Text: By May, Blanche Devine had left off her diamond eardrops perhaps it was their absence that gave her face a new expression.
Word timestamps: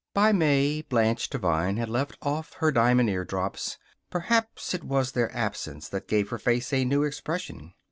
By 0.15 0.31
May, 0.31 0.81
Blanche 0.81 1.29
Devine 1.29 1.77
had 1.77 1.87
left 1.87 2.17
off 2.23 2.53
her 2.53 2.71
diamond 2.71 3.07
eardrops 3.07 3.77
perhaps 4.09 4.73
it 4.73 4.83
was 4.83 5.11
their 5.11 5.31
absence 5.31 5.87
that 5.89 6.07
gave 6.07 6.29
her 6.29 6.39
face 6.39 6.73
a 6.73 6.83
new 6.85 7.03
expression. 7.03 7.75